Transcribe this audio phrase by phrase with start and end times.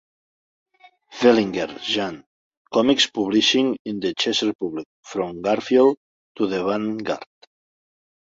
[1.17, 2.15] Velinger, Jan.
[2.77, 5.97] "Comics Publishing in the Czech Republic: From Garfield
[6.39, 7.23] to the Avant Garde".